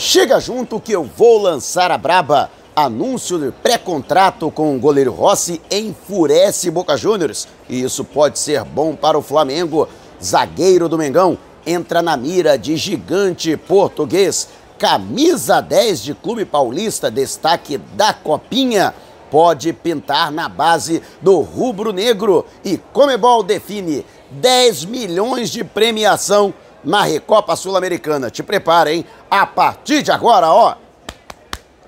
Chega 0.00 0.38
junto 0.38 0.78
que 0.78 0.92
eu 0.92 1.02
vou 1.02 1.42
lançar 1.42 1.90
a 1.90 1.98
braba. 1.98 2.52
Anúncio 2.76 3.36
de 3.36 3.50
pré-contrato 3.50 4.48
com 4.48 4.76
o 4.76 4.78
goleiro 4.78 5.10
Rossi 5.10 5.60
enfurece 5.68 6.70
Boca 6.70 6.96
Juniors. 6.96 7.48
E 7.68 7.82
isso 7.82 8.04
pode 8.04 8.38
ser 8.38 8.62
bom 8.62 8.94
para 8.94 9.18
o 9.18 9.22
Flamengo. 9.22 9.88
Zagueiro 10.22 10.88
do 10.88 10.96
Mengão 10.96 11.36
entra 11.66 12.00
na 12.00 12.16
mira 12.16 12.56
de 12.56 12.76
gigante 12.76 13.56
português. 13.56 14.48
Camisa 14.78 15.60
10 15.60 16.00
de 16.04 16.14
Clube 16.14 16.44
Paulista, 16.44 17.10
destaque 17.10 17.76
da 17.76 18.14
Copinha. 18.14 18.94
Pode 19.32 19.72
pintar 19.72 20.30
na 20.30 20.48
base 20.48 21.02
do 21.20 21.40
rubro-negro. 21.40 22.46
E 22.64 22.78
Comebol 22.92 23.42
define 23.42 24.06
10 24.30 24.84
milhões 24.84 25.50
de 25.50 25.64
premiação 25.64 26.54
na 26.84 27.02
Recopa 27.02 27.56
Sul-Americana. 27.56 28.30
Te 28.30 28.42
prepara, 28.42 28.92
hein? 28.92 29.04
A 29.30 29.46
partir 29.46 30.02
de 30.02 30.10
agora, 30.10 30.50
ó. 30.50 30.74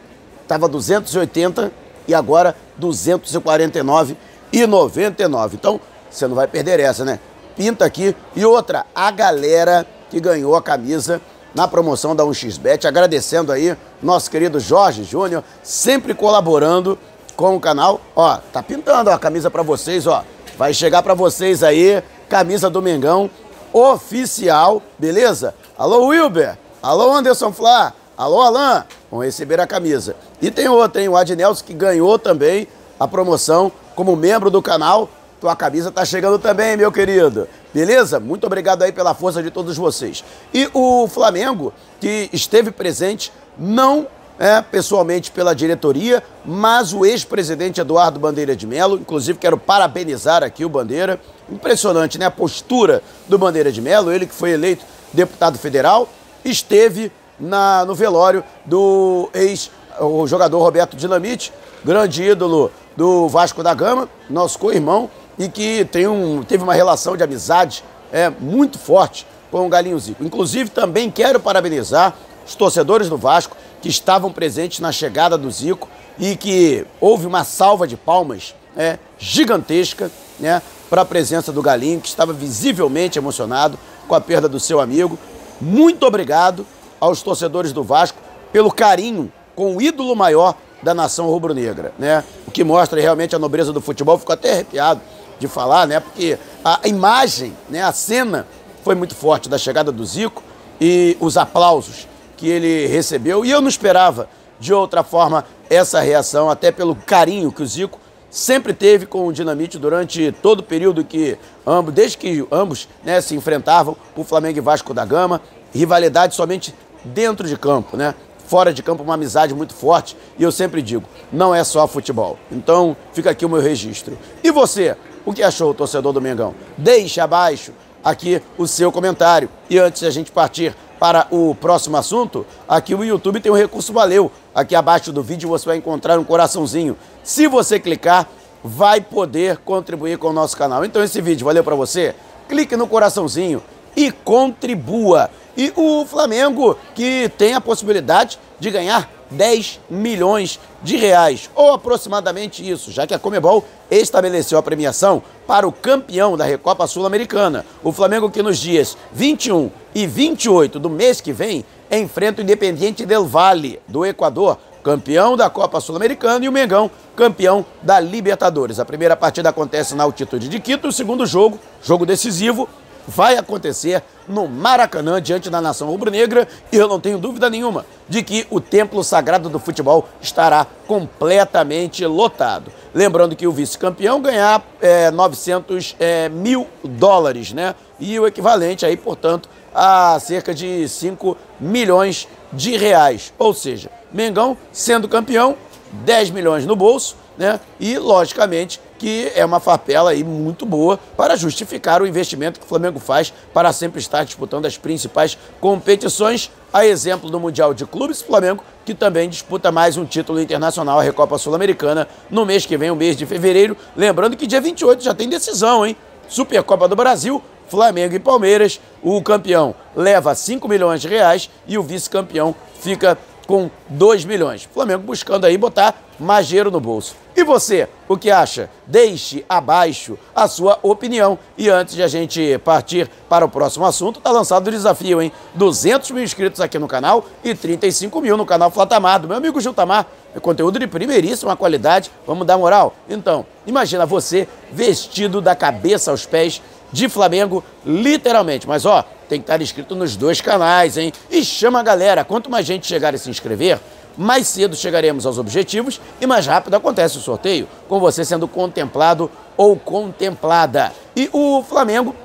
Tava 0.47 0.67
280 0.67 1.71
e 2.07 2.15
agora 2.15 2.55
249,99. 2.81 5.53
Então, 5.53 5.79
você 6.09 6.25
não 6.27 6.35
vai 6.35 6.47
perder 6.47 6.79
essa, 6.79 7.05
né? 7.05 7.19
Pinta 7.55 7.85
aqui. 7.85 8.15
E 8.35 8.43
outra, 8.45 8.87
a 8.95 9.11
galera 9.11 9.85
que 10.09 10.19
ganhou 10.19 10.55
a 10.55 10.61
camisa 10.61 11.21
na 11.53 11.67
promoção 11.67 12.15
da 12.15 12.23
1xBet, 12.23 12.85
agradecendo 12.85 13.51
aí 13.51 13.75
nosso 14.01 14.29
querido 14.29 14.59
Jorge 14.59 15.03
Júnior, 15.03 15.43
sempre 15.63 16.13
colaborando 16.13 16.97
com 17.35 17.55
o 17.55 17.59
canal. 17.59 18.01
Ó, 18.15 18.37
tá 18.51 18.61
pintando 18.61 19.09
ó, 19.09 19.13
a 19.13 19.19
camisa 19.19 19.49
para 19.49 19.63
vocês, 19.63 20.05
ó. 20.07 20.23
Vai 20.57 20.73
chegar 20.73 21.03
para 21.03 21.13
vocês 21.13 21.63
aí, 21.63 22.03
camisa 22.27 22.69
do 22.69 22.81
Mengão 22.81 23.29
oficial, 23.71 24.81
beleza? 24.97 25.53
Alô 25.77 26.07
Wilber, 26.07 26.57
alô 26.81 27.13
Anderson 27.13 27.51
Flá, 27.51 27.93
alô 28.17 28.41
Alan, 28.41 28.85
vão 29.11 29.21
receber 29.21 29.59
a 29.59 29.67
camisa. 29.67 30.15
E 30.41 30.49
tem 30.49 30.67
outra, 30.67 31.01
hein? 31.01 31.09
O 31.09 31.15
Adnelson 31.15 31.63
que 31.63 31.73
ganhou 31.73 32.17
também 32.17 32.67
a 32.99 33.07
promoção 33.07 33.71
como 33.95 34.15
membro 34.15 34.49
do 34.49 34.61
canal. 34.61 35.09
Tua 35.39 35.55
camisa 35.55 35.91
tá 35.91 36.03
chegando 36.03 36.39
também, 36.39 36.75
meu 36.75 36.91
querido. 36.91 37.47
Beleza? 37.73 38.19
Muito 38.19 38.47
obrigado 38.47 38.81
aí 38.81 38.91
pela 38.91 39.13
força 39.13 39.43
de 39.43 39.51
todos 39.51 39.77
vocês. 39.77 40.23
E 40.53 40.69
o 40.73 41.07
Flamengo, 41.07 41.71
que 41.99 42.29
esteve 42.33 42.71
presente, 42.71 43.31
não 43.57 44.07
é, 44.39 44.61
pessoalmente 44.61 45.31
pela 45.31 45.53
diretoria, 45.53 46.23
mas 46.45 46.93
o 46.93 47.05
ex-presidente 47.05 47.81
Eduardo 47.81 48.19
Bandeira 48.19 48.55
de 48.55 48.65
Melo, 48.65 48.97
inclusive 48.97 49.37
quero 49.37 49.57
parabenizar 49.57 50.43
aqui 50.43 50.65
o 50.65 50.69
Bandeira, 50.69 51.19
impressionante, 51.51 52.17
né, 52.17 52.25
a 52.25 52.31
postura 52.31 53.01
do 53.27 53.37
Bandeira 53.37 53.71
de 53.71 53.81
Melo, 53.81 54.11
ele 54.11 54.25
que 54.25 54.33
foi 54.33 54.51
eleito 54.51 54.85
deputado 55.13 55.57
federal, 55.57 56.09
esteve 56.43 57.11
na, 57.39 57.85
no 57.85 57.95
velório 57.95 58.43
do 58.65 59.29
ex 59.33 59.71
o 59.99 60.27
jogador 60.27 60.59
Roberto 60.59 60.95
Dinamite, 60.95 61.51
grande 61.83 62.23
ídolo 62.23 62.71
do 62.95 63.27
Vasco 63.27 63.63
da 63.63 63.73
Gama, 63.73 64.07
nosso 64.29 64.59
co-irmão, 64.59 65.09
e 65.37 65.47
que 65.47 65.85
tem 65.85 66.07
um, 66.07 66.43
teve 66.43 66.63
uma 66.63 66.73
relação 66.73 67.15
de 67.15 67.23
amizade 67.23 67.83
é, 68.11 68.29
muito 68.29 68.79
forte 68.79 69.25
com 69.51 69.65
o 69.65 69.69
Galinho 69.69 69.99
Zico. 69.99 70.23
Inclusive, 70.23 70.69
também 70.69 71.09
quero 71.09 71.39
parabenizar 71.39 72.15
os 72.45 72.55
torcedores 72.55 73.09
do 73.09 73.17
Vasco 73.17 73.55
que 73.81 73.89
estavam 73.89 74.31
presentes 74.31 74.79
na 74.79 74.91
chegada 74.91 75.37
do 75.37 75.49
Zico 75.51 75.87
e 76.17 76.35
que 76.35 76.85
houve 76.99 77.25
uma 77.27 77.43
salva 77.43 77.87
de 77.87 77.95
palmas 77.95 78.55
é, 78.75 78.97
gigantesca 79.17 80.11
né, 80.39 80.61
para 80.89 81.01
a 81.01 81.05
presença 81.05 81.51
do 81.51 81.61
Galinho, 81.61 82.01
que 82.01 82.07
estava 82.07 82.33
visivelmente 82.33 83.19
emocionado 83.19 83.77
com 84.07 84.15
a 84.15 84.21
perda 84.21 84.47
do 84.47 84.59
seu 84.59 84.79
amigo. 84.79 85.17
Muito 85.59 86.05
obrigado 86.05 86.65
aos 86.99 87.21
torcedores 87.21 87.71
do 87.71 87.83
Vasco 87.83 88.17
pelo 88.51 88.71
carinho 88.71 89.31
com 89.55 89.75
o 89.75 89.81
ídolo 89.81 90.15
maior 90.15 90.55
da 90.81 90.93
nação 90.93 91.27
rubro-negra, 91.27 91.91
né? 91.97 92.23
O 92.47 92.51
que 92.51 92.63
mostra 92.63 93.01
realmente 93.01 93.35
a 93.35 93.39
nobreza 93.39 93.73
do 93.73 93.81
futebol. 93.81 94.17
Fico 94.19 94.31
até 94.31 94.53
arrepiado 94.53 95.01
de 95.39 95.47
falar, 95.47 95.87
né? 95.87 95.99
Porque 95.99 96.37
a 96.63 96.81
imagem, 96.85 97.55
né, 97.69 97.81
a 97.81 97.91
cena 97.91 98.47
foi 98.83 98.95
muito 98.95 99.15
forte 99.15 99.49
da 99.49 99.57
chegada 99.57 99.91
do 99.91 100.05
Zico 100.05 100.43
e 100.79 101.17
os 101.19 101.37
aplausos 101.37 102.07
que 102.35 102.47
ele 102.47 102.87
recebeu. 102.87 103.43
E 103.43 103.51
eu 103.51 103.61
não 103.61 103.67
esperava 103.67 104.29
de 104.59 104.73
outra 104.73 105.03
forma 105.03 105.45
essa 105.69 105.99
reação, 105.99 106.49
até 106.49 106.71
pelo 106.71 106.95
carinho 106.95 107.51
que 107.51 107.61
o 107.61 107.65
Zico 107.65 107.99
sempre 108.29 108.73
teve 108.73 109.05
com 109.05 109.27
o 109.27 109.33
Dinamite 109.33 109.77
durante 109.77 110.31
todo 110.41 110.59
o 110.59 110.63
período 110.63 111.03
que 111.03 111.37
ambos, 111.65 111.93
desde 111.93 112.17
que 112.17 112.45
ambos 112.51 112.87
né, 113.03 113.19
se 113.21 113.35
enfrentavam, 113.35 113.95
o 114.15 114.23
Flamengo 114.23 114.57
e 114.57 114.61
Vasco 114.61 114.93
da 114.93 115.05
Gama, 115.05 115.41
rivalidade 115.73 116.35
somente 116.35 116.73
dentro 117.03 117.47
de 117.47 117.57
campo, 117.57 117.95
né? 117.97 118.13
Fora 118.45 118.73
de 118.73 118.81
campo, 118.81 119.03
uma 119.03 119.15
amizade 119.15 119.53
muito 119.53 119.73
forte. 119.73 120.15
E 120.39 120.43
eu 120.43 120.51
sempre 120.51 120.81
digo, 120.81 121.03
não 121.31 121.53
é 121.53 121.63
só 121.65 121.85
futebol. 121.85 122.39
Então, 122.49 122.95
fica 123.11 123.29
aqui 123.29 123.45
o 123.45 123.49
meu 123.49 123.59
registro. 123.59 124.17
E 124.41 124.51
você, 124.51 124.95
o 125.27 125.33
que 125.33 125.43
achou, 125.43 125.73
torcedor 125.73 126.13
do 126.13 126.21
Mengão? 126.21 126.55
Deixe 126.77 127.19
abaixo 127.19 127.73
aqui 128.01 128.41
o 128.57 128.65
seu 128.65 128.93
comentário. 128.93 129.49
E 129.69 129.77
antes 129.77 129.99
de 129.99 130.07
a 130.07 130.09
gente 130.09 130.31
partir 130.31 130.73
para 130.97 131.27
o 131.29 131.53
próximo 131.53 131.97
assunto, 131.97 132.45
aqui 132.65 132.95
o 132.95 133.03
YouTube 133.03 133.41
tem 133.41 133.51
um 133.51 133.55
recurso 133.55 133.91
Valeu. 133.91 134.31
Aqui 134.55 134.73
abaixo 134.73 135.11
do 135.11 135.21
vídeo 135.21 135.49
você 135.49 135.65
vai 135.65 135.75
encontrar 135.75 136.17
um 136.17 136.23
coraçãozinho. 136.23 136.95
Se 137.25 137.45
você 137.45 137.77
clicar, 137.77 138.25
vai 138.63 139.01
poder 139.01 139.57
contribuir 139.57 140.17
com 140.17 140.29
o 140.29 140.33
nosso 140.33 140.55
canal. 140.55 140.85
Então 140.85 141.03
esse 141.03 141.19
vídeo 141.19 141.43
valeu 141.43 141.61
para 141.61 141.75
você? 141.75 142.15
Clique 142.47 142.77
no 142.77 142.87
coraçãozinho 142.87 143.61
e 143.97 144.09
contribua. 144.09 145.29
E 145.57 145.73
o 145.75 146.05
Flamengo, 146.05 146.77
que 146.95 147.29
tem 147.37 147.53
a 147.53 147.59
possibilidade 147.59 148.39
de 148.57 148.71
ganhar 148.71 149.09
10 149.31 149.79
milhões 149.89 150.59
de 150.81 150.95
reais, 150.95 151.49
ou 151.55 151.73
aproximadamente 151.73 152.67
isso, 152.67 152.91
já 152.91 153.05
que 153.05 153.13
a 153.13 153.19
Comebol 153.19 153.65
estabeleceu 153.89 154.57
a 154.57 154.63
premiação 154.63 155.21
para 155.45 155.67
o 155.67 155.71
campeão 155.71 156.37
da 156.37 156.45
Recopa 156.45 156.87
Sul-Americana. 156.87 157.65
O 157.83 157.91
Flamengo 157.91 158.29
que 158.29 158.43
nos 158.43 158.57
dias 158.57 158.97
21 159.13 159.71
e 159.95 160.05
28 160.05 160.79
do 160.79 160.89
mês 160.89 161.21
que 161.21 161.33
vem 161.33 161.65
enfrenta 161.91 162.41
o 162.41 162.43
Independiente 162.43 163.05
del 163.05 163.25
Valle, 163.25 163.79
do 163.87 164.05
Equador, 164.05 164.57
campeão 164.83 165.35
da 165.35 165.49
Copa 165.49 165.81
Sul-Americana, 165.81 166.45
e 166.45 166.49
o 166.49 166.51
Mengão, 166.51 166.89
campeão 167.15 167.65
da 167.81 167.99
Libertadores. 167.99 168.79
A 168.79 168.85
primeira 168.85 169.15
partida 169.15 169.49
acontece 169.49 169.95
na 169.95 170.03
altitude 170.03 170.47
de 170.47 170.59
Quito, 170.59 170.87
o 170.87 170.91
segundo 170.93 171.25
jogo, 171.25 171.59
jogo 171.83 172.05
decisivo, 172.05 172.69
vai 173.07 173.37
acontecer 173.37 174.03
no 174.27 174.47
Maracanã, 174.47 175.21
diante 175.21 175.49
da 175.49 175.61
nação 175.61 175.87
rubro-negra, 175.87 176.47
e 176.71 176.75
eu 176.75 176.87
não 176.87 176.99
tenho 176.99 177.17
dúvida 177.17 177.49
nenhuma 177.49 177.85
de 178.09 178.21
que 178.21 178.45
o 178.49 178.59
templo 178.59 179.03
sagrado 179.03 179.49
do 179.49 179.59
futebol 179.59 180.07
estará 180.21 180.67
completamente 180.85 182.05
lotado. 182.05 182.71
Lembrando 182.93 183.35
que 183.35 183.47
o 183.47 183.51
vice-campeão 183.51 184.21
ganhar 184.21 184.61
é, 184.81 185.09
900 185.11 185.95
é, 185.99 186.29
mil 186.29 186.67
dólares, 186.83 187.53
né? 187.53 187.75
E 187.99 188.19
o 188.19 188.27
equivalente 188.27 188.85
aí, 188.85 188.97
portanto, 188.97 189.49
a 189.73 190.19
cerca 190.19 190.53
de 190.53 190.87
5 190.87 191.37
milhões 191.59 192.27
de 192.51 192.75
reais. 192.75 193.33
Ou 193.37 193.53
seja, 193.53 193.89
Mengão 194.11 194.57
sendo 194.71 195.07
campeão, 195.07 195.55
10 195.91 196.31
milhões 196.31 196.65
no 196.65 196.75
bolso, 196.75 197.15
né? 197.37 197.59
E, 197.79 197.97
logicamente, 197.97 198.81
que 198.97 199.31
é 199.35 199.45
uma 199.45 199.59
farpela 199.59 200.11
aí 200.11 200.23
muito 200.23 200.65
boa 200.65 200.99
para 201.15 201.35
justificar 201.35 202.01
o 202.01 202.07
investimento 202.07 202.59
que 202.59 202.65
o 202.65 202.69
Flamengo 202.69 202.99
faz 202.99 203.33
para 203.53 203.71
sempre 203.71 203.99
estar 203.99 204.23
disputando 204.23 204.65
as 204.65 204.77
principais 204.77 205.37
competições, 205.59 206.51
a 206.73 206.85
exemplo 206.85 207.29
do 207.29 207.39
Mundial 207.39 207.73
de 207.73 207.85
Clubes 207.85 208.21
Flamengo, 208.21 208.63
que 208.85 208.93
também 208.93 209.29
disputa 209.29 209.71
mais 209.71 209.97
um 209.97 210.05
título 210.05 210.41
internacional, 210.41 210.99
a 210.99 211.03
Recopa 211.03 211.37
Sul-Americana, 211.37 212.07
no 212.29 212.45
mês 212.45 212.65
que 212.65 212.77
vem, 212.77 212.91
o 212.91 212.95
mês 212.95 213.15
de 213.15 213.25
fevereiro. 213.25 213.75
Lembrando 213.95 214.35
que 214.35 214.47
dia 214.47 214.61
28 214.61 215.03
já 215.03 215.13
tem 215.13 215.29
decisão, 215.29 215.85
hein? 215.85 215.95
Supercopa 216.27 216.87
do 216.87 216.95
Brasil, 216.95 217.41
Flamengo 217.67 218.15
e 218.15 218.19
Palmeiras. 218.19 218.79
O 219.01 219.21
campeão 219.21 219.75
leva 219.95 220.33
5 220.35 220.67
milhões 220.67 221.01
de 221.01 221.07
reais 221.07 221.49
e 221.67 221.77
o 221.77 221.83
vice-campeão 221.83 222.55
fica 222.79 223.17
com 223.45 223.69
2 223.89 224.25
milhões. 224.25 224.67
Flamengo 224.71 225.03
buscando 225.03 225.45
aí 225.45 225.57
botar 225.57 226.06
mais 226.19 226.47
dinheiro 226.47 226.71
no 226.71 226.79
bolso. 226.79 227.15
E 227.35 227.43
você, 227.43 227.87
o 228.07 228.17
que 228.17 228.31
acha? 228.31 228.69
Deixe 228.85 229.45
abaixo 229.47 230.17
a 230.35 230.47
sua 230.47 230.79
opinião. 230.81 231.37
E 231.57 231.69
antes 231.69 231.93
de 231.93 232.01
a 232.01 232.07
gente 232.07 232.57
partir 232.59 233.09
para 233.29 233.45
o 233.45 233.49
próximo 233.49 233.85
assunto, 233.85 234.19
tá 234.19 234.31
lançado 234.31 234.67
o 234.67 234.71
desafio, 234.71 235.21
hein? 235.21 235.31
200 235.53 236.09
mil 236.11 236.23
inscritos 236.23 236.59
aqui 236.59 236.79
no 236.79 236.87
canal 236.87 237.25
e 237.43 237.53
35 237.53 238.19
mil 238.21 238.35
no 238.35 238.45
canal 238.45 238.71
Flatamar, 238.71 239.21
meu 239.21 239.37
amigo 239.37 239.61
Gil 239.61 239.73
Tamar. 239.73 240.07
É 240.35 240.39
conteúdo 240.39 240.79
de 240.79 240.87
primeiríssima 240.87 241.55
qualidade. 241.55 242.11
Vamos 242.25 242.45
dar 242.47 242.57
moral? 242.57 242.95
Então, 243.07 243.45
imagina 243.65 244.05
você 244.05 244.47
vestido 244.71 245.39
da 245.39 245.55
cabeça 245.55 246.11
aos 246.11 246.25
pés 246.25 246.61
de 246.91 247.09
Flamengo, 247.09 247.63
literalmente. 247.85 248.67
Mas 248.67 248.85
ó, 248.85 249.03
tem 249.27 249.39
que 249.39 249.43
estar 249.43 249.61
inscrito 249.61 249.95
nos 249.95 250.15
dois 250.15 250.41
canais, 250.41 250.97
hein? 250.97 251.11
E 251.29 251.43
chama 251.43 251.79
a 251.79 251.83
galera. 251.83 252.23
Quanto 252.23 252.49
mais 252.49 252.65
gente 252.65 252.87
chegar 252.87 253.13
e 253.13 253.17
se 253.17 253.29
inscrever, 253.29 253.79
mais 254.17 254.47
cedo 254.47 254.75
chegaremos 254.75 255.25
aos 255.25 255.37
objetivos 255.37 256.01
e 256.19 256.25
mais 256.25 256.47
rápido 256.47 256.75
acontece 256.75 257.17
o 257.17 257.21
sorteio, 257.21 257.67
com 257.87 257.99
você 257.99 258.25
sendo 258.25 258.47
contemplado 258.47 259.29
ou 259.55 259.75
contemplada. 259.77 260.91
E 261.15 261.29
o 261.31 261.63
Flamengo, 261.63 262.15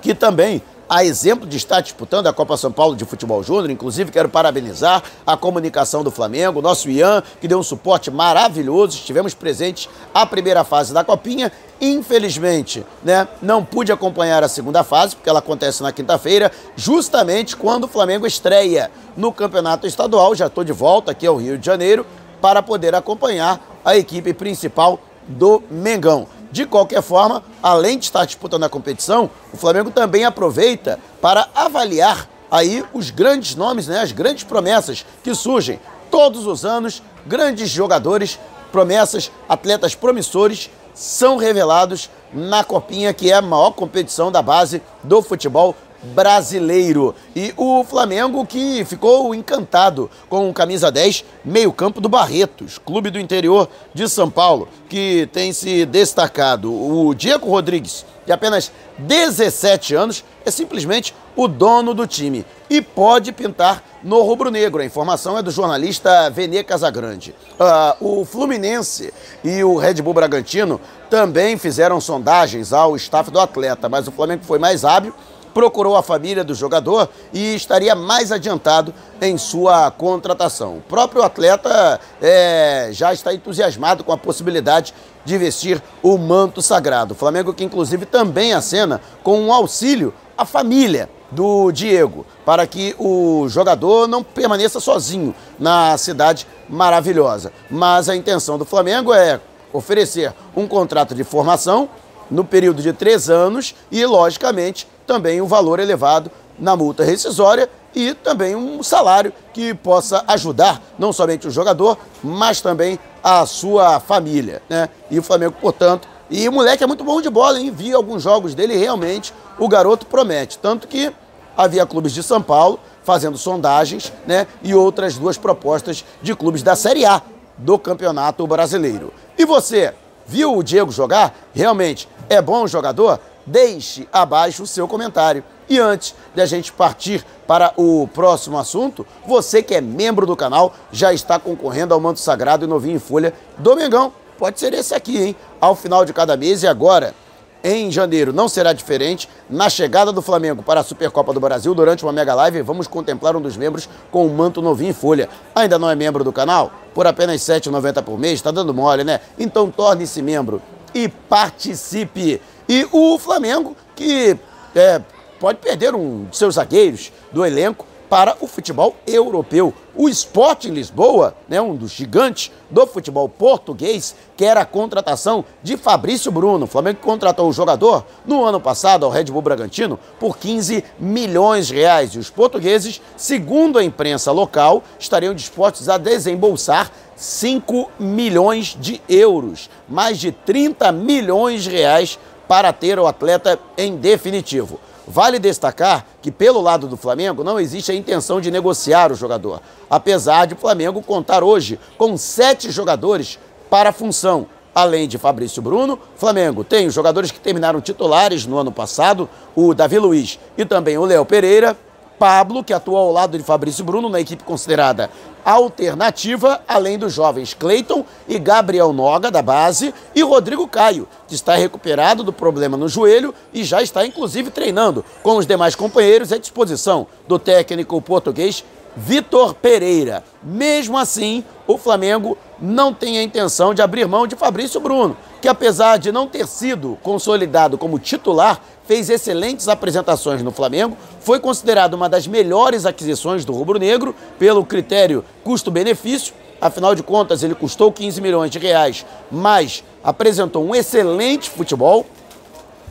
que 0.00 0.14
também 0.14 0.62
a 0.92 1.02
exemplo 1.02 1.48
de 1.48 1.56
estar 1.56 1.80
disputando 1.80 2.26
a 2.26 2.34
Copa 2.34 2.54
São 2.54 2.70
Paulo 2.70 2.94
de 2.94 3.06
Futebol 3.06 3.42
Júnior. 3.42 3.70
Inclusive, 3.70 4.12
quero 4.12 4.28
parabenizar 4.28 5.02
a 5.26 5.38
comunicação 5.38 6.04
do 6.04 6.10
Flamengo, 6.10 6.60
nosso 6.60 6.90
Ian, 6.90 7.22
que 7.40 7.48
deu 7.48 7.58
um 7.58 7.62
suporte 7.62 8.10
maravilhoso. 8.10 8.98
Estivemos 8.98 9.32
presentes 9.32 9.88
à 10.12 10.26
primeira 10.26 10.64
fase 10.64 10.92
da 10.92 11.02
Copinha. 11.02 11.50
Infelizmente, 11.80 12.84
né, 13.02 13.26
não 13.40 13.64
pude 13.64 13.90
acompanhar 13.90 14.44
a 14.44 14.48
segunda 14.48 14.84
fase, 14.84 15.16
porque 15.16 15.30
ela 15.30 15.38
acontece 15.38 15.82
na 15.82 15.92
quinta-feira, 15.92 16.52
justamente 16.76 17.56
quando 17.56 17.84
o 17.84 17.88
Flamengo 17.88 18.26
estreia 18.26 18.90
no 19.16 19.32
Campeonato 19.32 19.86
Estadual. 19.86 20.34
Já 20.34 20.48
estou 20.48 20.62
de 20.62 20.72
volta 20.72 21.12
aqui 21.12 21.26
ao 21.26 21.36
Rio 21.36 21.56
de 21.56 21.64
Janeiro 21.64 22.04
para 22.38 22.62
poder 22.62 22.94
acompanhar 22.94 23.80
a 23.82 23.96
equipe 23.96 24.34
principal 24.34 25.00
do 25.26 25.62
Mengão. 25.70 26.28
De 26.52 26.66
qualquer 26.66 27.00
forma, 27.02 27.42
além 27.62 27.98
de 27.98 28.04
estar 28.04 28.26
disputando 28.26 28.64
a 28.64 28.68
competição, 28.68 29.30
o 29.52 29.56
Flamengo 29.56 29.90
também 29.90 30.26
aproveita 30.26 31.00
para 31.20 31.48
avaliar 31.54 32.28
aí 32.50 32.84
os 32.92 33.08
grandes 33.10 33.56
nomes, 33.56 33.88
né, 33.88 34.00
as 34.00 34.12
grandes 34.12 34.44
promessas 34.44 35.06
que 35.24 35.34
surgem 35.34 35.80
todos 36.10 36.46
os 36.46 36.66
anos, 36.66 37.02
grandes 37.26 37.70
jogadores, 37.70 38.38
promessas, 38.70 39.32
atletas 39.48 39.94
promissores 39.94 40.68
são 40.92 41.38
revelados 41.38 42.10
na 42.34 42.62
Copinha, 42.62 43.14
que 43.14 43.30
é 43.30 43.34
a 43.34 43.40
maior 43.42 43.70
competição 43.70 44.30
da 44.30 44.42
base 44.42 44.82
do 45.02 45.22
futebol 45.22 45.74
brasileiro. 46.02 47.14
E 47.34 47.52
o 47.56 47.84
Flamengo 47.84 48.44
que 48.46 48.84
ficou 48.84 49.34
encantado 49.34 50.10
com 50.28 50.48
o 50.48 50.54
camisa 50.54 50.90
10, 50.90 51.24
meio-campo 51.44 52.00
do 52.00 52.08
Barretos, 52.08 52.78
clube 52.78 53.10
do 53.10 53.18
interior 53.18 53.68
de 53.94 54.08
São 54.08 54.30
Paulo, 54.30 54.68
que 54.88 55.28
tem 55.32 55.52
se 55.52 55.86
destacado. 55.86 56.72
O 56.72 57.14
Diego 57.14 57.48
Rodrigues, 57.48 58.04
de 58.26 58.32
apenas 58.32 58.72
17 58.98 59.94
anos, 59.94 60.24
é 60.44 60.50
simplesmente 60.50 61.14
o 61.34 61.48
dono 61.48 61.94
do 61.94 62.06
time 62.06 62.44
e 62.68 62.80
pode 62.80 63.32
pintar 63.32 63.82
no 64.02 64.22
rubro-negro. 64.22 64.82
A 64.82 64.84
informação 64.84 65.38
é 65.38 65.42
do 65.42 65.50
jornalista 65.50 66.28
Venê 66.30 66.62
Casagrande. 66.64 67.34
Uh, 67.58 68.20
o 68.20 68.24
Fluminense 68.24 69.12
e 69.42 69.62
o 69.62 69.76
Red 69.76 69.94
Bull 69.94 70.14
Bragantino 70.14 70.80
também 71.08 71.56
fizeram 71.56 72.00
sondagens 72.00 72.72
ao 72.72 72.96
staff 72.96 73.30
do 73.30 73.40
atleta, 73.40 73.88
mas 73.88 74.08
o 74.08 74.12
Flamengo 74.12 74.44
foi 74.44 74.58
mais 74.58 74.84
hábil 74.84 75.14
procurou 75.52 75.96
a 75.96 76.02
família 76.02 76.44
do 76.44 76.54
jogador 76.54 77.08
e 77.32 77.54
estaria 77.54 77.94
mais 77.94 78.32
adiantado 78.32 78.92
em 79.20 79.36
sua 79.38 79.90
contratação. 79.90 80.78
O 80.78 80.80
próprio 80.82 81.22
atleta 81.22 82.00
é, 82.20 82.88
já 82.92 83.12
está 83.12 83.32
entusiasmado 83.32 84.04
com 84.04 84.12
a 84.12 84.18
possibilidade 84.18 84.94
de 85.24 85.38
vestir 85.38 85.82
o 86.02 86.18
manto 86.18 86.60
sagrado. 86.60 87.14
O 87.14 87.16
Flamengo 87.16 87.52
que 87.52 87.64
inclusive 87.64 88.06
também 88.06 88.52
acena 88.52 89.00
com 89.22 89.40
um 89.40 89.52
auxílio 89.52 90.12
à 90.36 90.44
família 90.44 91.08
do 91.30 91.72
Diego, 91.72 92.26
para 92.44 92.66
que 92.66 92.94
o 92.98 93.46
jogador 93.48 94.06
não 94.06 94.22
permaneça 94.22 94.80
sozinho 94.80 95.34
na 95.58 95.96
cidade 95.96 96.46
maravilhosa. 96.68 97.52
Mas 97.70 98.08
a 98.08 98.16
intenção 98.16 98.58
do 98.58 98.66
Flamengo 98.66 99.14
é 99.14 99.40
oferecer 99.72 100.34
um 100.54 100.68
contrato 100.68 101.14
de 101.14 101.24
formação 101.24 101.88
no 102.30 102.44
período 102.44 102.82
de 102.82 102.92
três 102.92 103.30
anos 103.30 103.74
e, 103.90 104.04
logicamente, 104.04 104.86
também 105.06 105.40
um 105.40 105.46
valor 105.46 105.80
elevado 105.80 106.30
na 106.58 106.76
multa 106.76 107.04
rescisória 107.04 107.68
e 107.94 108.14
também 108.14 108.54
um 108.56 108.82
salário 108.82 109.32
que 109.52 109.74
possa 109.74 110.24
ajudar 110.28 110.80
não 110.98 111.12
somente 111.12 111.46
o 111.46 111.50
jogador, 111.50 111.98
mas 112.22 112.60
também 112.60 112.98
a 113.22 113.44
sua 113.46 114.00
família. 114.00 114.62
Né? 114.68 114.88
E 115.10 115.18
o 115.18 115.22
Flamengo, 115.22 115.54
portanto, 115.60 116.08
e 116.30 116.48
o 116.48 116.52
moleque 116.52 116.82
é 116.82 116.86
muito 116.86 117.04
bom 117.04 117.20
de 117.20 117.28
bola, 117.28 117.60
hein? 117.60 117.70
Vi 117.70 117.92
alguns 117.92 118.22
jogos 118.22 118.54
dele 118.54 118.74
realmente 118.74 119.34
o 119.58 119.68
garoto 119.68 120.06
promete. 120.06 120.58
Tanto 120.58 120.88
que 120.88 121.12
havia 121.54 121.84
clubes 121.84 122.12
de 122.12 122.22
São 122.22 122.40
Paulo 122.40 122.80
fazendo 123.04 123.36
sondagens, 123.36 124.10
né? 124.26 124.46
E 124.62 124.74
outras 124.74 125.18
duas 125.18 125.36
propostas 125.36 126.02
de 126.22 126.34
clubes 126.34 126.62
da 126.62 126.74
Série 126.74 127.04
A 127.04 127.20
do 127.58 127.78
Campeonato 127.78 128.46
Brasileiro. 128.46 129.12
E 129.36 129.44
você, 129.44 129.92
viu 130.26 130.56
o 130.56 130.62
Diego 130.62 130.90
jogar? 130.90 131.34
Realmente 131.54 132.08
é 132.30 132.40
bom 132.40 132.66
jogador? 132.66 133.20
Deixe 133.46 134.08
abaixo 134.12 134.62
o 134.62 134.66
seu 134.66 134.86
comentário. 134.86 135.44
E 135.68 135.78
antes 135.78 136.14
de 136.34 136.40
a 136.40 136.46
gente 136.46 136.72
partir 136.72 137.24
para 137.46 137.72
o 137.76 138.08
próximo 138.12 138.58
assunto, 138.58 139.06
você 139.26 139.62
que 139.62 139.74
é 139.74 139.80
membro 139.80 140.26
do 140.26 140.36
canal 140.36 140.74
já 140.90 141.12
está 141.12 141.38
concorrendo 141.38 141.94
ao 141.94 142.00
manto 142.00 142.20
sagrado 142.20 142.64
e 142.64 142.68
novinho 142.68 142.96
em 142.96 143.00
folha 143.00 143.32
do 143.58 143.74
Mengão. 143.74 144.12
Pode 144.38 144.58
ser 144.58 144.74
esse 144.74 144.94
aqui, 144.94 145.18
hein? 145.18 145.36
Ao 145.60 145.74
final 145.76 146.04
de 146.04 146.12
cada 146.12 146.36
mês 146.36 146.62
e 146.62 146.66
agora, 146.66 147.14
em 147.62 147.92
janeiro, 147.92 148.32
não 148.32 148.48
será 148.48 148.72
diferente. 148.72 149.28
Na 149.48 149.70
chegada 149.70 150.10
do 150.10 150.20
Flamengo 150.20 150.62
para 150.62 150.80
a 150.80 150.82
Supercopa 150.82 151.32
do 151.32 151.38
Brasil, 151.38 151.74
durante 151.74 152.04
uma 152.04 152.12
mega 152.12 152.34
live, 152.34 152.60
vamos 152.62 152.88
contemplar 152.88 153.36
um 153.36 153.40
dos 153.40 153.56
membros 153.56 153.88
com 154.10 154.26
um 154.26 154.34
manto 154.34 154.60
novinho 154.60 154.90
em 154.90 154.94
folha. 154.94 155.28
Ainda 155.54 155.78
não 155.78 155.88
é 155.88 155.94
membro 155.94 156.24
do 156.24 156.32
canal? 156.32 156.72
Por 156.92 157.06
apenas 157.06 157.46
R$ 157.48 157.60
7,90 157.60 158.02
por 158.02 158.18
mês? 158.18 158.34
Está 158.34 158.50
dando 158.50 158.74
mole, 158.74 159.04
né? 159.04 159.20
Então 159.38 159.70
torne-se 159.70 160.20
membro 160.20 160.60
e 160.92 161.08
participe. 161.08 162.42
E 162.74 162.88
o 162.90 163.18
Flamengo, 163.18 163.76
que 163.94 164.34
é, 164.74 165.02
pode 165.38 165.58
perder 165.58 165.94
um 165.94 166.24
de 166.24 166.34
seus 166.34 166.54
zagueiros 166.54 167.12
do 167.30 167.44
elenco 167.44 167.84
para 168.08 168.34
o 168.40 168.46
futebol 168.46 168.96
europeu. 169.06 169.74
O 169.94 170.08
Sport 170.08 170.64
Lisboa, 170.64 171.34
né, 171.46 171.60
um 171.60 171.74
dos 171.74 171.90
gigantes 171.90 172.50
do 172.70 172.86
futebol 172.86 173.28
português, 173.28 174.14
quer 174.38 174.56
a 174.56 174.64
contratação 174.64 175.44
de 175.62 175.76
Fabrício 175.76 176.32
Bruno. 176.32 176.64
O 176.64 176.66
Flamengo 176.66 177.00
contratou 177.02 177.46
o 177.46 177.52
jogador 177.52 178.06
no 178.24 178.42
ano 178.42 178.58
passado 178.58 179.04
ao 179.04 179.10
Red 179.10 179.24
Bull 179.24 179.42
Bragantino 179.42 179.98
por 180.18 180.38
15 180.38 180.82
milhões 180.98 181.66
de 181.66 181.74
reais. 181.74 182.14
E 182.14 182.18
os 182.18 182.30
portugueses, 182.30 183.02
segundo 183.18 183.78
a 183.78 183.84
imprensa 183.84 184.32
local, 184.32 184.82
estariam 184.98 185.34
dispostos 185.34 185.90
a 185.90 185.98
desembolsar 185.98 186.90
5 187.16 187.90
milhões 187.98 188.76
de 188.78 189.00
euros, 189.08 189.70
mais 189.88 190.18
de 190.18 190.32
30 190.32 190.90
milhões 190.90 191.62
de 191.62 191.70
reais 191.70 192.18
para 192.52 192.70
ter 192.70 192.98
o 192.98 193.06
atleta 193.06 193.58
em 193.78 193.96
definitivo. 193.96 194.78
Vale 195.08 195.38
destacar 195.38 196.04
que, 196.20 196.30
pelo 196.30 196.60
lado 196.60 196.86
do 196.86 196.98
Flamengo, 196.98 197.42
não 197.42 197.58
existe 197.58 197.90
a 197.90 197.94
intenção 197.94 198.42
de 198.42 198.50
negociar 198.50 199.10
o 199.10 199.14
jogador, 199.14 199.62
apesar 199.88 200.46
de 200.46 200.52
o 200.52 200.58
Flamengo 200.58 201.00
contar 201.00 201.42
hoje 201.42 201.80
com 201.96 202.14
sete 202.18 202.70
jogadores 202.70 203.38
para 203.70 203.88
a 203.88 203.92
função. 203.92 204.46
Além 204.74 205.08
de 205.08 205.16
Fabrício 205.16 205.62
Bruno, 205.62 205.98
Flamengo 206.14 206.62
tem 206.62 206.86
os 206.86 206.92
jogadores 206.92 207.30
que 207.30 207.40
terminaram 207.40 207.80
titulares 207.80 208.44
no 208.44 208.58
ano 208.58 208.70
passado, 208.70 209.30
o 209.56 209.72
Davi 209.72 209.98
Luiz 209.98 210.38
e 210.58 210.66
também 210.66 210.98
o 210.98 211.06
Léo 211.06 211.24
Pereira, 211.24 211.74
Pablo, 212.22 212.62
que 212.62 212.72
atuou 212.72 212.98
ao 212.98 213.10
lado 213.10 213.36
de 213.36 213.42
Fabrício 213.42 213.84
Bruno 213.84 214.08
na 214.08 214.20
equipe 214.20 214.44
considerada 214.44 215.10
alternativa, 215.44 216.62
além 216.68 216.96
dos 216.96 217.12
jovens 217.12 217.52
Cleiton 217.52 218.04
e 218.28 218.38
Gabriel 218.38 218.92
Noga, 218.92 219.28
da 219.28 219.42
base, 219.42 219.92
e 220.14 220.22
Rodrigo 220.22 220.68
Caio, 220.68 221.08
que 221.26 221.34
está 221.34 221.56
recuperado 221.56 222.22
do 222.22 222.32
problema 222.32 222.76
no 222.76 222.88
joelho 222.88 223.34
e 223.52 223.64
já 223.64 223.82
está 223.82 224.06
inclusive 224.06 224.52
treinando 224.52 225.04
com 225.20 225.36
os 225.36 225.48
demais 225.48 225.74
companheiros 225.74 226.32
à 226.32 226.38
disposição 226.38 227.08
do 227.26 227.40
técnico 227.40 228.00
português 228.00 228.64
Vitor 228.96 229.54
Pereira. 229.54 230.22
Mesmo 230.40 230.96
assim, 230.98 231.44
o 231.66 231.76
Flamengo 231.76 232.38
não 232.60 232.94
tem 232.94 233.18
a 233.18 233.22
intenção 233.24 233.74
de 233.74 233.82
abrir 233.82 234.06
mão 234.06 234.28
de 234.28 234.36
Fabrício 234.36 234.80
Bruno, 234.80 235.16
que 235.42 235.48
apesar 235.48 235.98
de 235.98 236.12
não 236.12 236.28
ter 236.28 236.46
sido 236.46 236.96
consolidado 237.02 237.76
como 237.76 237.98
titular, 237.98 238.62
fez 238.86 239.10
excelentes 239.10 239.66
apresentações 239.66 240.40
no 240.40 240.52
Flamengo, 240.52 240.96
foi 241.20 241.40
considerado 241.40 241.94
uma 241.94 242.08
das 242.08 242.28
melhores 242.28 242.86
aquisições 242.86 243.44
do 243.44 243.52
rubro-negro 243.52 244.14
pelo 244.38 244.64
critério 244.64 245.24
custo-benefício. 245.42 246.32
Afinal 246.60 246.94
de 246.94 247.02
contas, 247.02 247.42
ele 247.42 247.56
custou 247.56 247.90
15 247.90 248.20
milhões 248.20 248.52
de 248.52 248.60
reais, 248.60 249.04
mas 249.32 249.82
apresentou 250.04 250.64
um 250.64 250.76
excelente 250.76 251.50
futebol 251.50 252.06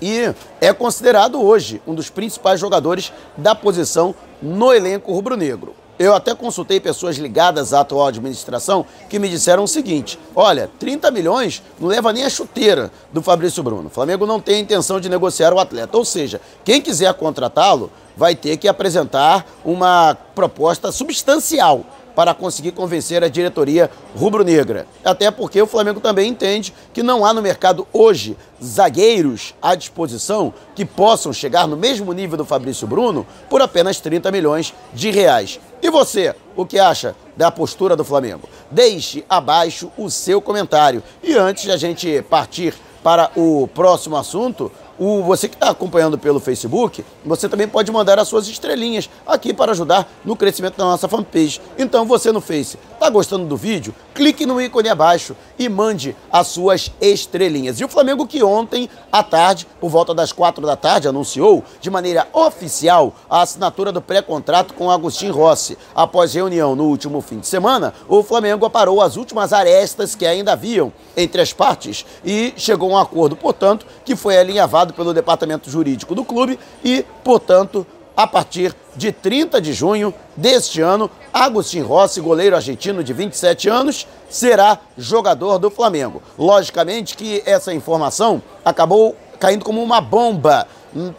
e 0.01 0.34
é 0.60 0.74
considerado 0.74 1.41
hoje 1.41 1.81
um 1.88 1.96
dos 1.96 2.10
principais 2.10 2.60
jogadores 2.60 3.13
da 3.38 3.55
posição 3.55 4.13
no 4.41 4.74
elenco 4.74 5.13
rubro-negro. 5.13 5.74
Eu 6.01 6.15
até 6.15 6.34
consultei 6.34 6.79
pessoas 6.79 7.17
ligadas 7.17 7.74
à 7.74 7.81
atual 7.81 8.08
administração 8.08 8.84
que 9.08 9.20
me 9.20 9.29
disseram 9.29 9.63
o 9.63 9.67
seguinte: 9.67 10.17
olha, 10.36 10.67
30 10.79 11.12
milhões 11.12 11.62
não 11.79 11.88
leva 11.88 12.12
nem 12.12 12.25
a 12.25 12.29
chuteira 12.29 12.91
do 13.13 13.22
Fabrício 13.22 13.62
Bruno. 13.62 13.86
O 13.86 13.91
Flamengo 13.91 14.25
não 14.25 14.39
tem 14.39 14.55
a 14.55 14.60
intenção 14.60 15.00
de 15.00 15.08
negociar 15.08 15.53
o 15.53 15.60
atleta. 15.60 15.96
Ou 15.96 16.03
seja, 16.03 16.41
quem 16.65 16.81
quiser 16.81 17.13
contratá-lo 17.13 17.91
vai 18.17 18.36
ter 18.36 18.58
que 18.58 18.67
apresentar 18.67 19.46
uma 19.63 20.17
proposta 20.34 20.91
substancial 20.91 21.86
para 22.15 22.34
conseguir 22.34 22.72
convencer 22.72 23.24
a 23.24 23.27
diretoria 23.27 23.89
rubro-negra. 24.15 24.86
Até 25.03 25.32
porque 25.32 25.62
o 25.62 25.68
Flamengo 25.68 26.00
também 26.00 26.30
entende 26.30 26.74
que 26.94 27.03
não 27.03 27.25
há 27.25 27.34
no 27.34 27.41
mercado 27.41 27.88
hoje 27.91 28.38
zagueiros 28.63 29.53
à 29.62 29.75
disposição 29.75 30.53
que 30.75 30.86
possam 30.86 31.34
chegar 31.34 31.68
no 31.68 31.77
mesmo 31.77 32.13
nível 32.13 32.38
do 32.38 32.46
Fabrício 32.46 32.88
Bruno 32.88 33.25
por 33.50 33.62
apenas 33.62 34.00
30 34.00 34.32
milhões 34.32 34.74
de 34.94 35.10
reais. 35.10 35.60
E 35.82 35.89
você, 35.89 36.36
o 36.56 36.65
que 36.65 36.77
acha 36.77 37.15
da 37.36 37.50
postura 37.50 37.96
do 37.96 38.03
Flamengo? 38.03 38.48
Deixe 38.70 39.25
abaixo 39.27 39.91
o 39.98 40.10
seu 40.10 40.41
comentário. 40.41 41.01
E 41.24 41.34
antes 41.36 41.63
de 41.63 41.72
a 41.72 41.77
gente 41.77 42.22
partir 42.30 42.75
para 43.03 43.32
o 43.36 43.68
próximo 43.74 44.15
assunto, 44.15 44.72
o, 45.03 45.24
você 45.24 45.50
que 45.50 45.55
está 45.55 45.72
acompanhando 45.72 46.15
pelo 46.15 46.39
Facebook, 46.39 47.03
você 47.25 47.50
também 47.50 47.67
pode 47.67 47.91
mandar 47.91 48.20
as 48.20 48.27
suas 48.27 48.48
estrelinhas 48.48 49.10
aqui 49.25 49.51
para 49.51 49.72
ajudar 49.72 50.08
no 50.24 50.36
crescimento 50.36 50.77
da 50.77 50.84
nossa 50.84 51.08
fanpage. 51.08 51.60
Então 51.75 52.05
você 52.05 52.31
no 52.31 52.39
Face, 52.39 52.77
está 52.93 53.10
gostando 53.10 53.48
do 53.48 53.58
vídeo? 53.58 53.96
Clique 54.13 54.46
no 54.46 54.62
ícone 54.62 54.89
abaixo 54.89 55.36
e 55.58 55.67
mande 55.67 56.15
as 56.31 56.46
suas 56.50 56.91
estrelinhas. 57.01 57.79
E 57.79 57.84
o 57.84 57.88
Flamengo 57.88 58.27
que 58.27 58.43
ontem 58.43 58.88
à 59.12 59.24
tarde, 59.24 59.65
por 59.79 59.89
volta 59.89 60.13
das 60.13 60.31
quatro 60.31 60.67
da 60.67 60.75
tarde, 60.75 61.08
anunciou 61.08 61.63
de 61.79 61.89
maneira 61.89 62.27
oficial 62.31 63.15
a 63.27 63.41
assinatura 63.41 63.91
do 63.91 64.03
pré-contrato 64.03 64.75
com 64.75 64.91
Agostinho 64.91 65.34
Rossi. 65.34 65.79
Após 65.96 66.36
reunião 66.36 66.75
no 66.75 66.84
último 66.84 67.22
fim 67.22 67.39
de 67.39 67.48
semana, 67.48 67.91
o 68.08 68.22
Flamengo 68.22 68.67
aparou 68.67 69.01
as 69.01 69.15
últimas 69.17 69.51
arestas 69.51 70.13
que 70.13 70.27
ainda 70.27 70.51
haviam 70.51 70.93
entre 71.17 71.41
as 71.41 71.51
partes 71.51 72.05
e 72.24 72.53
chegou 72.55 72.91
a 72.91 72.93
um 72.93 72.98
acordo, 72.98 73.36
portanto, 73.36 73.88
que 74.05 74.15
foi 74.15 74.38
alinhavado 74.38 74.91
pelo 74.92 75.14
departamento 75.14 75.70
jurídico 75.70 76.16
do 76.16 76.24
clube 76.24 76.60
e, 76.84 77.06
portanto, 77.24 77.86
a 78.16 78.28
partir 78.28 78.76
de 78.96 79.12
30 79.12 79.62
de 79.62 79.74
junho 79.74 80.14
deste 80.36 80.82
ano, 80.82 81.10
Agostinho 81.34 81.88
Rossi, 81.88 82.20
goleiro 82.20 82.56
argentino 82.56 83.04
de 83.04 83.14
27 83.14 83.70
anos, 83.70 84.08
será 84.30 84.80
jogador 84.98 85.58
do 85.58 85.72
Flamengo. 85.72 86.22
Logicamente 86.38 87.16
que 87.16 87.42
essa 87.46 87.74
informação 87.74 88.42
acabou 88.64 89.16
caindo 89.40 89.66
como 89.66 89.82
uma 89.82 90.02
bomba 90.02 90.68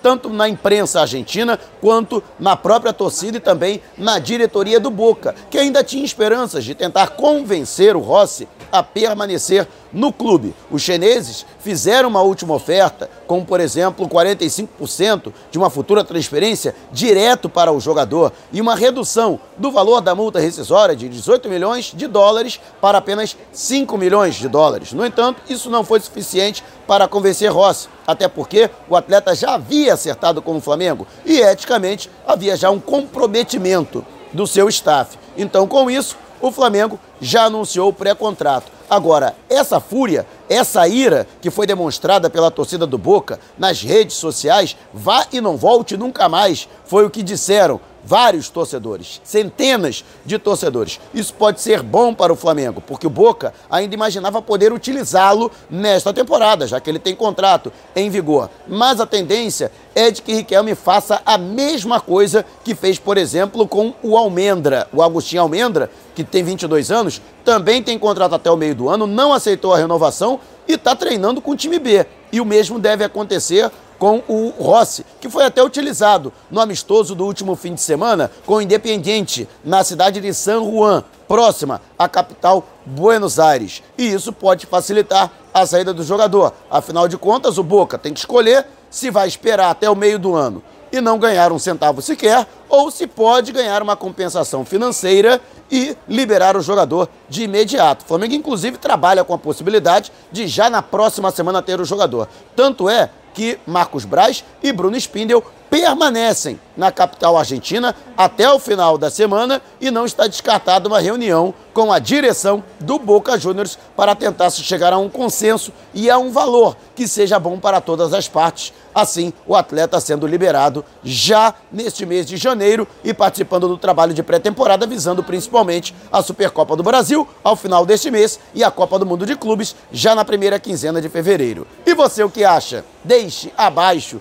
tanto 0.03 0.29
na 0.29 0.49
imprensa 0.49 1.01
argentina 1.01 1.59
quanto 1.81 2.23
na 2.39 2.57
própria 2.57 2.93
torcida 2.93 3.39
e 3.39 3.41
também 3.41 3.81
na 3.97 4.19
diretoria 4.19 4.79
do 4.79 4.91
Boca, 4.91 5.35
que 5.51 5.59
ainda 5.59 5.83
tinha 5.83 6.05
esperanças 6.05 6.65
de 6.65 6.75
tentar 6.75 7.09
convencer 7.09 7.97
o 7.97 8.01
Rossi 8.01 8.47
a 8.71 8.83
permanecer 8.83 9.67
no 9.93 10.13
clube. 10.13 10.55
Os 10.71 10.83
chineses 10.83 11.45
fizeram 11.59 12.09
uma 12.09 12.23
última 12.23 12.55
oferta, 12.55 13.11
como 13.27 13.45
por 13.45 13.61
exemplo 13.61 14.09
45% 14.09 15.33
de 15.51 15.59
uma 15.59 15.71
futura 15.71 16.03
transferência 16.05 16.75
direto 16.91 17.49
para 17.49 17.73
o 17.73 17.81
jogador 17.81 18.33
e 18.53 18.61
uma 18.61 18.75
redução 18.75 19.39
do 19.57 19.71
valor 19.71 20.01
da 20.01 20.15
multa 20.15 20.41
rescisória 20.41 20.97
de 20.97 21.09
18 21.09 21.49
milhões 21.49 21.93
de 21.95 22.07
dólares 22.07 22.61
para 22.81 22.99
apenas 22.99 23.37
5 23.53 23.97
milhões 23.99 24.35
de 24.37 24.49
dólares. 24.49 24.93
No 24.93 25.05
entanto, 25.05 25.43
isso 25.49 25.71
não 25.71 25.85
foi 25.85 26.01
suficiente 26.01 26.65
para 26.87 27.09
convencer 27.09 27.51
Rossi, 27.51 27.89
até 28.07 28.29
porque 28.29 28.71
o 28.89 28.97
atleta 28.97 29.35
já 29.35 29.55
havia 29.55 29.95
acertado 29.95 30.43
com 30.43 30.57
o 30.57 30.61
Flamengo 30.61 31.07
e 31.25 31.41
eticamente 31.41 32.11
havia 32.27 32.57
já 32.57 32.71
um 32.71 32.81
comprometimento 32.81 34.05
do 34.33 34.47
seu 34.47 34.69
staff. 34.69 35.19
Então, 35.37 35.67
com 35.67 35.91
isso, 35.91 36.17
o 36.43 36.51
Flamengo 36.51 36.99
já 37.21 37.45
anunciou 37.45 37.89
o 37.89 37.93
pré-contrato. 37.93 38.71
Agora, 38.91 39.35
essa 39.49 39.81
fúria, 39.81 40.27
essa 40.51 40.87
ira 40.87 41.27
que 41.41 41.51
foi 41.51 41.67
demonstrada 41.67 42.29
pela 42.29 42.51
torcida 42.51 42.87
do 42.87 42.99
Boca 42.99 43.41
nas 43.57 43.81
redes 43.81 44.17
sociais, 44.17 44.77
vá 44.93 45.25
e 45.33 45.41
não 45.41 45.57
volte 45.57 45.97
nunca 45.97 46.29
mais, 46.29 46.69
foi 46.85 47.07
o 47.07 47.11
que 47.11 47.23
disseram 47.23 47.81
vários 48.05 48.49
torcedores, 48.49 49.21
centenas 49.25 50.05
de 50.25 50.39
torcedores. 50.39 51.01
Isso 51.15 51.35
pode 51.35 51.61
ser 51.61 51.83
bom 51.83 52.13
para 52.15 52.33
o 52.33 52.37
Flamengo, 52.37 52.81
porque 52.81 53.07
o 53.07 53.11
Boca 53.11 53.55
ainda 53.71 53.95
imaginava 53.95 54.43
poder 54.43 54.73
utilizá-lo 54.73 55.51
nesta 55.71 56.13
temporada, 56.13 56.67
já 56.67 56.81
que 56.81 56.91
ele 56.91 56.99
tem 56.99 57.15
contrato 57.15 57.73
em 57.95 58.11
vigor. 58.11 58.51
Mas 58.67 59.01
a 59.01 59.07
tendência 59.07 59.71
é 59.95 60.11
de 60.11 60.23
que 60.23 60.35
Riquelme 60.35 60.75
faça 60.75 61.21
a 61.25 61.37
mesma 61.37 62.01
coisa 62.01 62.45
que 62.65 62.75
fez, 62.75 62.99
por 62.99 63.17
exemplo, 63.17 63.67
com 63.69 63.95
o 64.03 64.17
Almendra. 64.17 64.89
O 64.93 65.03
Agostinho 65.03 65.43
Almendra, 65.43 65.91
que 66.15 66.25
tem 66.25 66.43
22 66.43 66.91
anos, 66.91 67.21
também 67.45 67.83
tem 67.83 67.99
contrato 67.99 68.35
até 68.35 68.51
o 68.51 68.57
meio 68.57 68.75
do 68.75 68.89
ano, 68.89 69.07
não 69.07 69.33
aceitou 69.33 69.73
a 69.73 69.79
renovação 69.79 70.41
e 70.67 70.75
está 70.75 70.95
treinando 70.95 71.41
com 71.41 71.51
o 71.51 71.57
time 71.57 71.79
B. 71.79 72.07
E 72.33 72.41
o 72.41 72.45
mesmo 72.45 72.79
deve 72.79 73.05
acontecer 73.05 73.71
com 74.03 74.21
o 74.27 74.49
Rossi, 74.61 75.07
que 75.21 75.29
foi 75.29 75.45
até 75.45 75.63
utilizado 75.63 76.33
no 76.51 76.61
amistoso 76.61 77.15
do 77.15 77.25
último 77.25 77.55
fim 77.55 77.73
de 77.73 77.81
semana 77.81 78.33
com 78.45 78.55
o 78.55 78.61
Independiente, 78.61 79.49
na 79.65 79.85
cidade 79.85 80.21
de 80.21 80.35
San 80.35 80.61
Juan, 80.65 81.05
próxima 81.29 81.81
à 81.97 82.09
capital 82.09 82.67
Buenos 82.85 83.39
Aires. 83.39 83.81
E 83.97 84.13
isso 84.13 84.33
pode 84.33 84.67
facilitar 84.67 85.31
a 85.55 85.65
saída 85.65 85.95
do 85.95 86.03
jogador. 86.03 86.53
Afinal 86.69 87.07
de 87.07 87.17
contas, 87.17 87.59
o 87.59 87.63
Boca 87.63 87.97
tem 87.97 88.13
que 88.13 88.19
escolher 88.19 88.67
se 88.91 89.09
vai 89.09 89.29
esperar 89.29 89.71
até 89.71 89.89
o 89.89 89.95
meio 89.95 90.19
do 90.19 90.35
ano 90.35 90.65
e 90.91 91.01
não 91.01 91.17
ganhar 91.17 91.53
um 91.53 91.59
centavo 91.59 92.03
sequer, 92.03 92.45
ou 92.69 92.91
se 92.91 93.07
pode 93.07 93.53
ganhar 93.53 93.83
uma 93.83 93.97
compensação 93.97 94.65
financeira 94.65 95.41
e 95.71 95.97
liberar 96.09 96.57
o 96.57 96.61
jogador 96.61 97.09
de 97.29 97.45
imediato. 97.45 98.05
O 98.05 98.09
Flamengo, 98.09 98.35
inclusive, 98.35 98.77
trabalha 98.79 99.23
com 99.23 99.33
a 99.33 99.39
possibilidade 99.39 100.13
de 100.33 100.49
já 100.49 100.69
na 100.69 100.83
próxima 100.83 101.31
semana 101.31 101.63
ter 101.63 101.81
o 101.81 101.85
jogador. 101.85 102.29
Tanto 102.55 102.91
é 102.91 103.09
que 103.35 103.59
Marcos 103.67 104.05
Braz 104.05 104.45
e 104.63 104.73
Bruno 104.73 104.97
Spindel 104.97 105.45
permanecem 105.73 106.61
na 106.77 106.93
capital 106.93 107.39
argentina 107.39 107.97
até 108.15 108.51
o 108.53 108.59
final 108.59 108.99
da 108.99 109.11
semana 109.11 109.63
e 109.81 109.91
não 109.91 110.05
está 110.05 110.27
descartada 110.27 110.87
uma 110.87 111.01
reunião 111.01 111.55
com 111.73 111.91
a 111.91 111.99
direção 111.99 112.63
do 112.79 112.99
Boca 112.99 113.39
Juniors 113.39 113.79
para 113.97 114.15
tentar 114.15 114.51
se 114.51 114.63
chegar 114.63 114.93
a 114.93 114.99
um 114.99 115.09
consenso 115.09 115.73
e 115.95 116.11
a 116.11 116.19
um 116.19 116.31
valor 116.31 116.77
que 116.95 117.09
seja 117.09 117.39
bom 117.39 117.59
para 117.59 117.81
todas 117.81 118.13
as 118.13 118.29
partes. 118.29 118.71
Assim, 118.95 119.33
o 119.47 119.57
atleta 119.57 119.99
sendo 119.99 120.27
liberado 120.27 120.85
já 121.03 121.55
neste 121.73 122.05
mês 122.05 122.27
de 122.27 122.37
janeiro 122.37 122.87
e 123.03 123.15
participando 123.15 123.67
do 123.67 123.79
trabalho 123.79 124.13
de 124.13 124.23
pré-temporada, 124.23 124.87
visando 124.87 125.23
principalmente 125.23 125.95
a 126.13 126.23
Supercopa 126.23 126.77
do 126.77 126.83
Brasil 126.83 127.27
ao 127.43 127.57
final 127.57 127.87
deste 127.87 128.11
mês 128.11 128.39
e 128.55 128.63
a 128.63 128.71
Copa 128.71 128.99
do 128.99 129.07
Mundo 129.07 129.25
de 129.25 129.37
Clubes 129.37 129.75
já 129.91 130.15
na 130.15 130.23
primeira 130.23 130.61
quinzena 130.61 131.01
de 131.01 131.09
fevereiro. 131.09 131.67
E 131.87 131.95
você 131.95 132.23
o 132.23 132.29
que 132.29 132.45
acha? 132.45 132.85
Deixe 133.03 133.51
abaixo 133.57 134.21